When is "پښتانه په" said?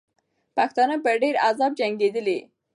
0.57-1.11